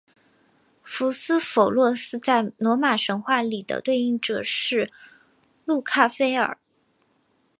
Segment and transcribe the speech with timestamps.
[0.81, 4.91] 福斯否洛斯在罗马神话里的对应者是
[5.63, 6.57] 路喀斐耳。